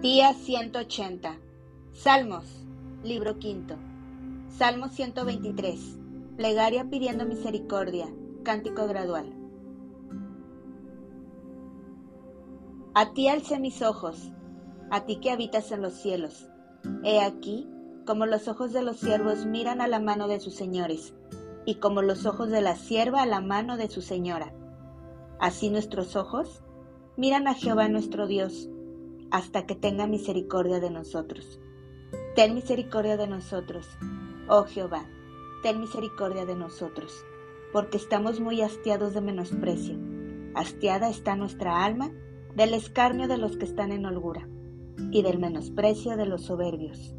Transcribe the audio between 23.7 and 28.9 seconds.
de su señora. Así nuestros ojos miran a Jehová nuestro Dios